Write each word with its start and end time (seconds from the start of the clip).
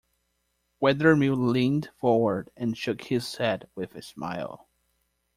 Wethermill 0.81 1.35
leaned 1.53 1.91
forward 1.99 2.49
and 2.57 2.75
shook 2.75 3.03
his 3.03 3.35
head 3.35 3.69
with 3.75 3.93
a 3.93 4.01
smile. 4.01 4.67